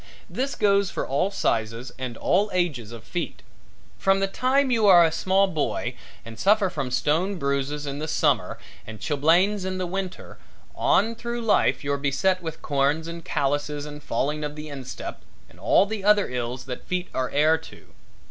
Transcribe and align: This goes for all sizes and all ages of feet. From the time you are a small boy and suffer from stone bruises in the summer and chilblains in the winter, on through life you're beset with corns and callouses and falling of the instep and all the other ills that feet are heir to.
This 0.27 0.55
goes 0.55 0.89
for 0.89 1.05
all 1.07 1.29
sizes 1.29 1.91
and 1.99 2.17
all 2.17 2.49
ages 2.53 2.91
of 2.91 3.03
feet. 3.03 3.43
From 3.99 4.19
the 4.19 4.25
time 4.25 4.71
you 4.71 4.87
are 4.87 5.05
a 5.05 5.11
small 5.11 5.45
boy 5.45 5.93
and 6.25 6.39
suffer 6.39 6.71
from 6.71 6.89
stone 6.89 7.35
bruises 7.35 7.85
in 7.85 7.99
the 7.99 8.07
summer 8.07 8.57
and 8.87 8.99
chilblains 8.99 9.63
in 9.63 9.77
the 9.77 9.85
winter, 9.85 10.39
on 10.73 11.13
through 11.13 11.41
life 11.41 11.83
you're 11.83 11.97
beset 11.99 12.41
with 12.41 12.63
corns 12.63 13.07
and 13.07 13.23
callouses 13.23 13.85
and 13.85 14.01
falling 14.01 14.43
of 14.43 14.55
the 14.55 14.69
instep 14.69 15.21
and 15.47 15.59
all 15.59 15.85
the 15.85 16.03
other 16.03 16.27
ills 16.29 16.65
that 16.65 16.87
feet 16.87 17.07
are 17.13 17.29
heir 17.29 17.59
to. 17.59 17.93